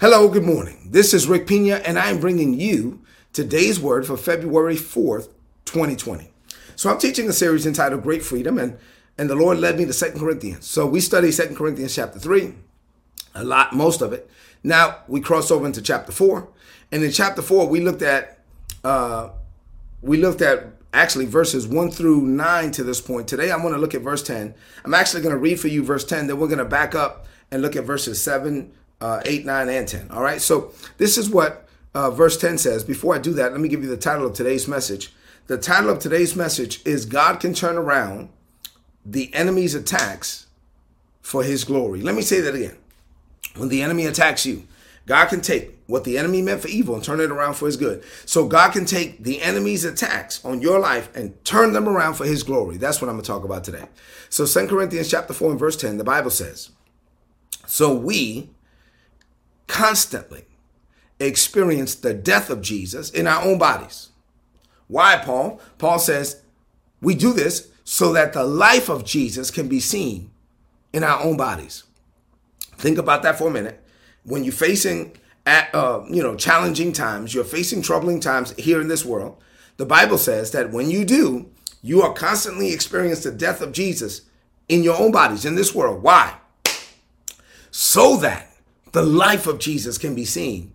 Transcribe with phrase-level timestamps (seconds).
[0.00, 0.90] Hello, good morning.
[0.92, 3.02] This is Rick Pina, and I am bringing you
[3.32, 5.26] today's word for February 4th,
[5.64, 6.30] 2020.
[6.76, 8.78] So I'm teaching a series entitled Great Freedom, and,
[9.18, 10.68] and the Lord led me to Second Corinthians.
[10.68, 12.54] So we study Second Corinthians chapter 3,
[13.34, 14.30] a lot, most of it.
[14.62, 16.48] Now we cross over into chapter 4,
[16.92, 18.38] and in chapter 4 we looked at
[18.84, 19.30] uh,
[20.00, 23.26] we looked at actually verses 1 through 9 to this point.
[23.26, 24.54] Today I want to look at verse 10.
[24.84, 27.26] I'm actually going to read for you verse 10, then we're going to back up
[27.50, 28.70] and look at verses 7
[29.00, 30.10] uh, 8, 9, and 10.
[30.10, 30.40] All right.
[30.40, 32.84] So this is what uh, verse 10 says.
[32.84, 35.12] Before I do that, let me give you the title of today's message.
[35.46, 38.30] The title of today's message is God Can Turn Around
[39.04, 40.46] the Enemy's Attacks
[41.22, 42.02] for His Glory.
[42.02, 42.76] Let me say that again.
[43.56, 44.64] When the enemy attacks you,
[45.08, 47.78] God can take what the enemy meant for evil and turn it around for his
[47.78, 48.04] good.
[48.26, 52.26] So God can take the enemy's attacks on your life and turn them around for
[52.26, 52.76] his glory.
[52.76, 53.86] That's what I'm going to talk about today.
[54.28, 56.70] So 2 Corinthians chapter 4 and verse 10, the Bible says,
[57.66, 58.50] So we,
[59.68, 60.46] constantly
[61.20, 64.08] experience the death of Jesus in our own bodies.
[64.88, 65.60] Why, Paul?
[65.78, 66.42] Paul says
[67.00, 70.30] we do this so that the life of Jesus can be seen
[70.92, 71.84] in our own bodies.
[72.76, 73.82] Think about that for a minute.
[74.24, 75.16] When you're facing
[75.46, 79.40] at, uh, you know challenging times, you're facing troubling times here in this world.
[79.76, 81.50] The Bible says that when you do,
[81.82, 84.22] you are constantly experiencing the death of Jesus
[84.68, 86.02] in your own bodies in this world.
[86.02, 86.36] Why?
[87.70, 88.47] So that
[88.92, 90.72] the life of Jesus can be seen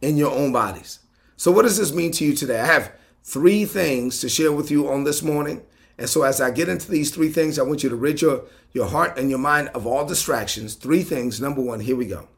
[0.00, 1.00] in your own bodies.
[1.36, 2.60] So, what does this mean to you today?
[2.60, 5.62] I have three things to share with you on this morning.
[5.98, 8.44] And so, as I get into these three things, I want you to rid your,
[8.72, 10.74] your heart and your mind of all distractions.
[10.74, 11.40] Three things.
[11.40, 12.28] Number one, here we go.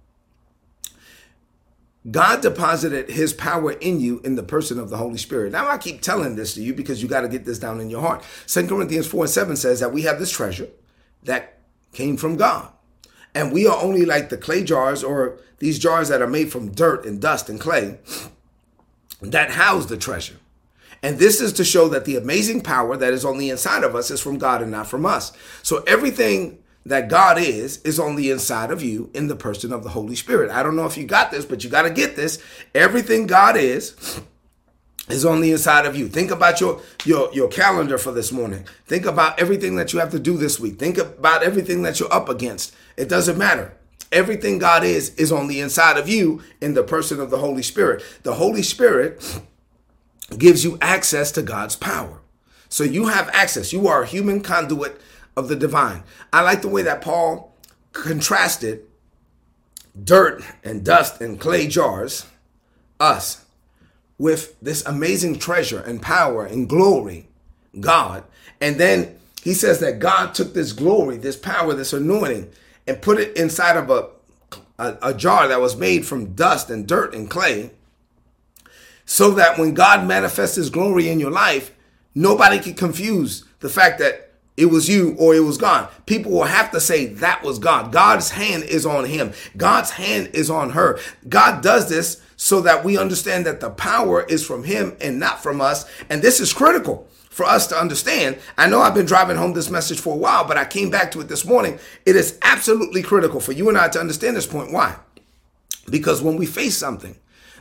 [2.08, 5.52] God deposited his power in you in the person of the Holy Spirit.
[5.52, 7.90] Now, I keep telling this to you because you got to get this down in
[7.90, 8.24] your heart.
[8.46, 10.68] 2 Corinthians 4 and 7 says that we have this treasure
[11.24, 11.58] that
[11.92, 12.70] came from God.
[13.36, 16.72] And we are only like the clay jars or these jars that are made from
[16.72, 17.98] dirt and dust and clay
[19.20, 20.36] that house the treasure.
[21.02, 23.94] And this is to show that the amazing power that is on the inside of
[23.94, 25.32] us is from God and not from us.
[25.62, 29.82] So everything that God is, is on the inside of you in the person of
[29.82, 30.50] the Holy Spirit.
[30.50, 32.42] I don't know if you got this, but you got to get this.
[32.74, 34.20] Everything God is,
[35.08, 36.08] is on the inside of you.
[36.08, 38.66] Think about your your your calendar for this morning.
[38.86, 40.78] Think about everything that you have to do this week.
[40.78, 42.74] Think about everything that you're up against.
[42.96, 43.74] It doesn't matter.
[44.12, 47.62] Everything God is is on the inside of you in the person of the Holy
[47.62, 48.02] Spirit.
[48.22, 49.40] The Holy Spirit
[50.36, 52.20] gives you access to God's power.
[52.68, 53.72] So you have access.
[53.72, 55.00] You are a human conduit
[55.36, 56.02] of the divine.
[56.32, 57.54] I like the way that Paul
[57.92, 58.82] contrasted
[60.02, 62.26] dirt and dust and clay jars,
[63.00, 63.45] us,
[64.18, 67.28] with this amazing treasure and power and glory,
[67.78, 68.24] God.
[68.60, 72.50] And then he says that God took this glory, this power, this anointing,
[72.86, 74.08] and put it inside of a,
[74.78, 77.70] a, a jar that was made from dust and dirt and clay
[79.04, 81.72] so that when God manifests his glory in your life,
[82.14, 85.88] nobody can confuse the fact that it was you or it was God.
[86.06, 87.92] People will have to say that was God.
[87.92, 89.32] God's hand is on him.
[89.56, 90.98] God's hand is on her.
[91.28, 95.42] God does this so that we understand that the power is from him and not
[95.42, 95.84] from us.
[96.08, 98.38] And this is critical for us to understand.
[98.56, 101.10] I know I've been driving home this message for a while, but I came back
[101.12, 101.78] to it this morning.
[102.04, 104.72] It is absolutely critical for you and I to understand this point.
[104.72, 104.96] Why?
[105.90, 107.16] Because when we face something,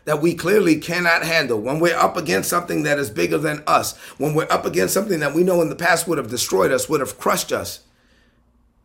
[0.06, 3.98] that we clearly cannot handle, when we're up against something that is bigger than us,
[4.18, 6.88] when we're up against something that we know in the past would have destroyed us,
[6.88, 7.82] would have crushed us,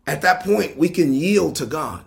[0.07, 2.05] at that point, we can yield to God.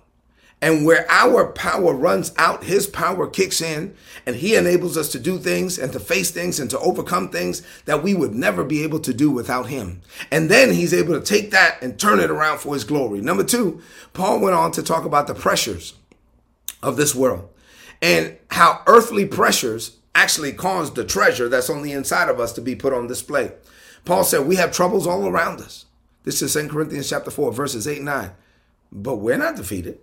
[0.63, 5.19] And where our power runs out, his power kicks in and he enables us to
[5.19, 8.81] do things and to face things and to overcome things that we would never be
[8.81, 9.99] able to do without him.
[10.31, 13.19] And then he's able to take that and turn it around for his glory.
[13.19, 13.81] Number two,
[14.13, 15.95] Paul went on to talk about the pressures
[16.81, 17.49] of this world
[18.01, 22.61] and how earthly pressures actually cause the treasure that's on the inside of us to
[22.61, 23.51] be put on display.
[24.05, 25.87] Paul said, We have troubles all around us.
[26.23, 28.31] This is 2 Corinthians chapter 4, verses 8 and 9.
[28.93, 29.99] But we're not defeated.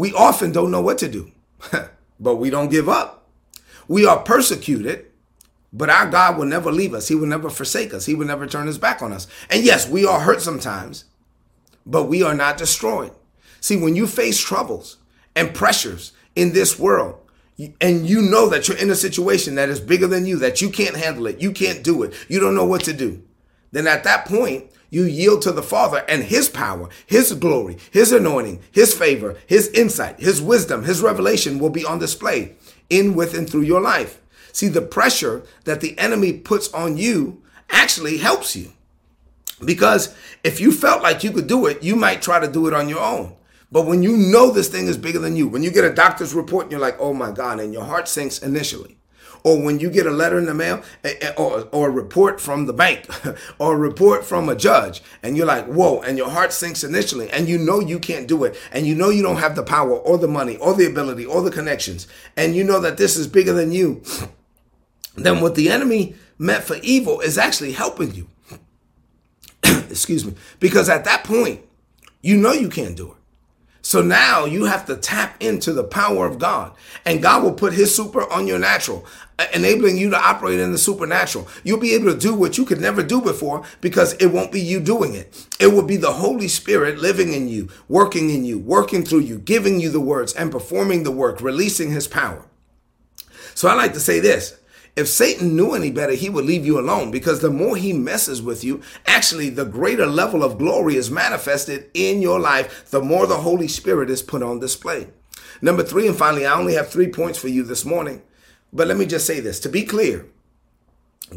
[0.00, 1.30] We often don't know what to do,
[2.20, 3.28] but we don't give up.
[3.86, 5.04] We are persecuted,
[5.74, 7.08] but our God will never leave us.
[7.08, 8.06] He will never forsake us.
[8.06, 9.26] He will never turn his back on us.
[9.50, 11.04] And yes, we are hurt sometimes,
[11.84, 13.12] but we are not destroyed.
[13.60, 14.96] See, when you face troubles
[15.36, 17.20] and pressures in this world,
[17.78, 20.70] and you know that you're in a situation that is bigger than you, that you
[20.70, 23.22] can't handle it, you can't do it, you don't know what to do,
[23.70, 28.12] then at that point, you yield to the Father and His power, His glory, His
[28.12, 32.56] anointing, His favor, His insight, His wisdom, His revelation will be on display
[32.90, 34.20] in, with, and through your life.
[34.52, 38.72] See, the pressure that the enemy puts on you actually helps you.
[39.64, 42.74] Because if you felt like you could do it, you might try to do it
[42.74, 43.36] on your own.
[43.72, 46.34] But when you know this thing is bigger than you, when you get a doctor's
[46.34, 48.96] report and you're like, oh my God, and your heart sinks initially,
[49.44, 50.82] or when you get a letter in the mail
[51.36, 53.06] or, or a report from the bank
[53.58, 57.30] or a report from a judge and you're like whoa and your heart sinks initially
[57.30, 59.96] and you know you can't do it and you know you don't have the power
[59.96, 62.06] or the money or the ability or the connections
[62.36, 64.02] and you know that this is bigger than you
[65.16, 68.26] then what the enemy meant for evil is actually helping you.
[69.64, 70.34] Excuse me.
[70.58, 71.60] Because at that point
[72.22, 73.19] you know you can't do it
[73.82, 76.72] so now you have to tap into the power of God,
[77.04, 79.06] and God will put His super on your natural,
[79.38, 81.48] uh, enabling you to operate in the supernatural.
[81.64, 84.60] You'll be able to do what you could never do before because it won't be
[84.60, 85.46] you doing it.
[85.58, 89.38] It will be the Holy Spirit living in you, working in you, working through you,
[89.38, 92.44] giving you the words, and performing the work, releasing His power.
[93.54, 94.59] So I like to say this
[94.96, 98.42] if Satan knew any better, he would leave you alone because the more he messes
[98.42, 103.26] with you, actually, the greater level of glory is manifested in your life, the more
[103.26, 105.08] the Holy Spirit is put on display.
[105.62, 108.22] Number three, and finally, I only have three points for you this morning,
[108.72, 110.26] but let me just say this to be clear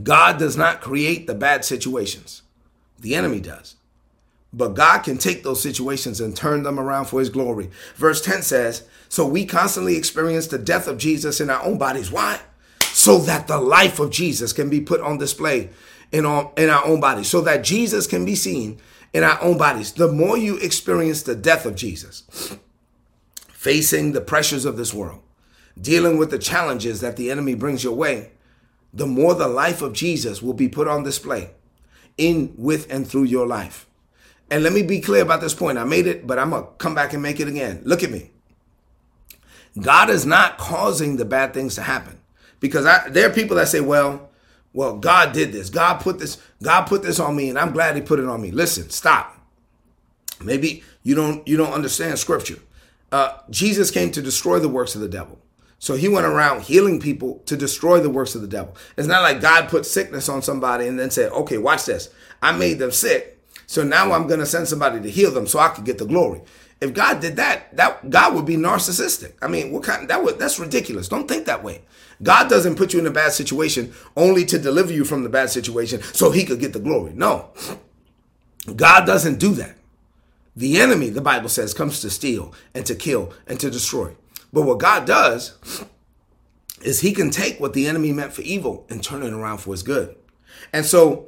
[0.01, 2.41] God does not create the bad situations,
[2.99, 3.75] the enemy does.
[4.55, 7.71] But God can take those situations and turn them around for his glory.
[7.95, 12.11] Verse 10 says, So we constantly experience the death of Jesus in our own bodies.
[12.11, 12.39] Why?
[13.03, 15.69] So that the life of Jesus can be put on display
[16.13, 18.79] in, our, in our own bodies, so that Jesus can be seen
[19.11, 19.91] in our own bodies.
[19.91, 22.55] The more you experience the death of Jesus,
[23.49, 25.21] facing the pressures of this world,
[25.79, 28.31] dealing with the challenges that the enemy brings your way,
[28.93, 31.51] the more the life of Jesus will be put on display
[32.17, 33.85] in, with, and through your life.
[34.49, 35.77] And let me be clear about this point.
[35.77, 37.81] I made it, but I'm going to come back and make it again.
[37.83, 38.31] Look at me.
[39.81, 42.19] God is not causing the bad things to happen
[42.63, 44.29] because I, there are people that say, well,
[44.71, 45.69] well, God did this.
[45.69, 48.41] God put this, God put this on me, and I'm glad he put it on
[48.41, 48.51] me.
[48.51, 49.37] Listen, stop.
[50.41, 52.59] Maybe you don't you don't understand scripture.
[53.11, 55.39] Uh, Jesus came to destroy the works of the devil.
[55.77, 58.77] So he went around healing people to destroy the works of the devil.
[58.95, 62.09] It's not like God put sickness on somebody and then said, okay, watch this.
[62.41, 63.32] I made them sick.
[63.73, 66.05] So now I'm going to send somebody to heal them so I can get the
[66.05, 66.43] glory.
[66.79, 69.33] If God did that, that God would be narcissistic.
[69.41, 71.07] I mean, what kind that would that's ridiculous.
[71.07, 71.81] Don't think that way.
[72.21, 75.49] God doesn't put you in a bad situation only to deliver you from the bad
[75.49, 77.13] situation so he could get the glory.
[77.15, 77.49] No.
[78.75, 79.75] God doesn't do that.
[80.55, 84.15] The enemy, the Bible says, comes to steal and to kill and to destroy.
[84.51, 85.83] But what God does
[86.83, 89.71] is he can take what the enemy meant for evil and turn it around for
[89.71, 90.15] his good.
[90.71, 91.27] And so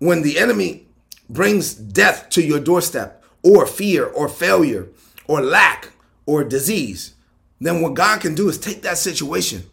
[0.00, 0.83] when the enemy
[1.28, 4.88] brings death to your doorstep or fear or failure
[5.26, 5.92] or lack
[6.26, 7.14] or disease,
[7.60, 9.64] then what God can do is take that situation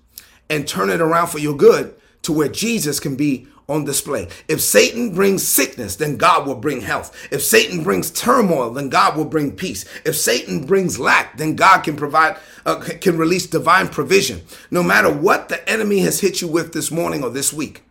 [0.50, 4.28] and turn it around for your good to where Jesus can be on display.
[4.48, 7.16] If Satan brings sickness, then God will bring health.
[7.32, 9.86] If Satan brings turmoil, then God will bring peace.
[10.06, 14.42] If Satan brings lack, then God can provide, uh, can release divine provision.
[14.70, 17.84] No matter what the enemy has hit you with this morning or this week,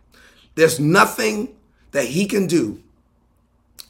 [0.55, 1.55] there's nothing
[1.91, 2.81] that he can do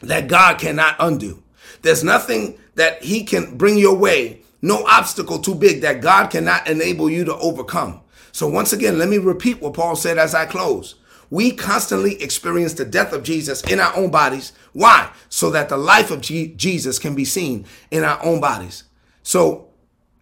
[0.02, 1.44] that God cannot undo.
[1.82, 6.68] There's nothing that he can bring your way, no obstacle too big that God cannot
[6.68, 8.02] enable you to overcome.
[8.32, 10.96] So once again, let me repeat what Paul said as I close.
[11.30, 14.52] We constantly experience the death of Jesus in our own bodies.
[14.74, 15.12] Why?
[15.30, 18.84] So that the life of G- Jesus can be seen in our own bodies.
[19.24, 19.70] So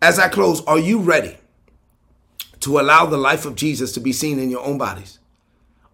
[0.01, 1.37] as I close, are you ready
[2.61, 5.19] to allow the life of Jesus to be seen in your own bodies?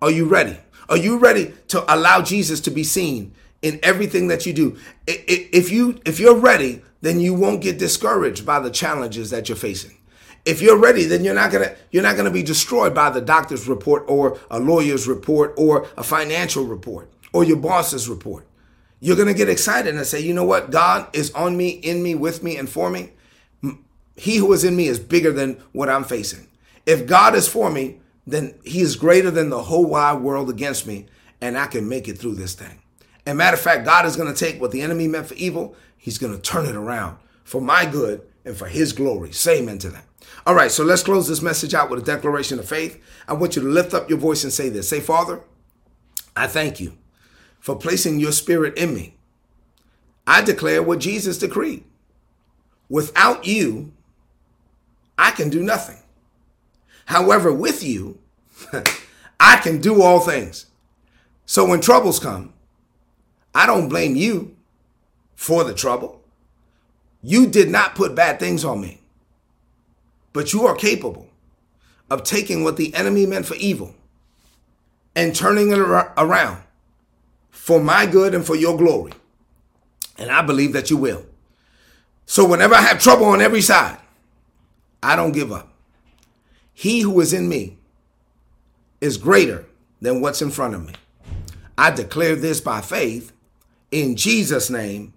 [0.01, 0.57] Are you ready?
[0.89, 3.33] Are you ready to allow Jesus to be seen
[3.65, 4.77] in everything that you do?
[5.07, 9.55] If you if you're ready, then you won't get discouraged by the challenges that you're
[9.57, 9.97] facing
[10.45, 13.67] if you're ready, then you're not gonna you're not gonna be destroyed by the doctor's
[13.67, 18.45] report or a lawyer's report or a financial report or your boss's report.
[18.99, 20.71] You're gonna get excited and say, you know what?
[20.71, 23.11] God is on me, in me, with me, and for me.
[24.15, 26.47] He who is in me is bigger than what I'm facing.
[26.85, 30.87] If God is for me, then He is greater than the whole wide world against
[30.87, 31.07] me,
[31.41, 32.79] and I can make it through this thing.
[33.25, 35.75] And matter of fact, God is going to take what the enemy meant for evil,
[35.97, 39.31] He's going to turn it around for my good and for His glory.
[39.31, 40.05] Say amen to that.
[40.45, 43.01] All right, so let's close this message out with a declaration of faith.
[43.27, 44.87] I want you to lift up your voice and say this.
[44.87, 45.41] Say, Father,
[46.35, 46.97] I thank you
[47.59, 49.15] for placing your spirit in me.
[50.27, 51.83] I declare what Jesus decreed.
[52.89, 53.91] Without you,
[55.17, 55.97] I can do nothing.
[57.05, 58.19] However, with you,
[59.39, 60.67] I can do all things.
[61.45, 62.53] So when troubles come,
[63.55, 64.55] I don't blame you
[65.35, 66.21] for the trouble.
[67.23, 68.99] You did not put bad things on me.
[70.33, 71.29] But you are capable
[72.11, 73.95] of taking what the enemy meant for evil
[75.15, 76.61] and turning it around
[77.49, 79.13] for my good and for your glory.
[80.17, 81.25] And I believe that you will.
[82.25, 83.97] So whenever I have trouble on every side,
[85.01, 85.69] I don't give up.
[86.73, 87.77] He who is in me
[88.99, 89.65] is greater
[90.01, 90.93] than what's in front of me.
[91.77, 93.31] I declare this by faith
[93.95, 95.13] in Jesus' name.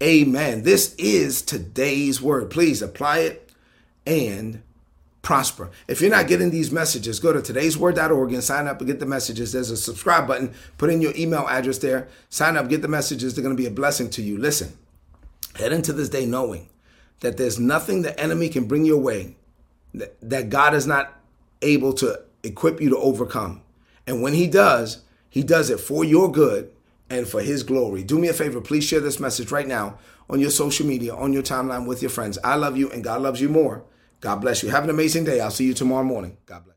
[0.00, 0.62] Amen.
[0.62, 2.48] This is today's word.
[2.48, 3.50] Please apply it
[4.06, 4.62] and
[5.20, 5.72] prosper.
[5.88, 9.06] If you're not getting these messages, go to today'sword.org and sign up and get the
[9.06, 9.50] messages.
[9.50, 10.54] There's a subscribe button.
[10.78, 12.06] Put in your email address there.
[12.28, 13.34] Sign up, get the messages.
[13.34, 14.38] They're going to be a blessing to you.
[14.38, 14.72] Listen,
[15.56, 16.68] head into this day knowing
[17.18, 19.34] that there's nothing the enemy can bring your way
[19.92, 21.20] that, that God is not
[21.62, 23.60] able to equip you to overcome.
[24.06, 26.70] And when he does, he does it for your good
[27.10, 28.02] and for his glory.
[28.02, 31.32] Do me a favor, please share this message right now on your social media, on
[31.32, 32.38] your timeline with your friends.
[32.42, 33.84] I love you and God loves you more.
[34.20, 34.70] God bless you.
[34.70, 35.40] Have an amazing day.
[35.40, 36.38] I'll see you tomorrow morning.
[36.46, 36.73] God bless.